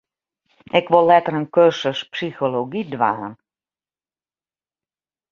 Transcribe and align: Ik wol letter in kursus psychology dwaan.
Ik 0.79 0.85
wol 0.91 1.05
letter 1.11 1.35
in 1.39 1.49
kursus 1.55 1.99
psychology 2.13 2.81
dwaan. 2.93 3.33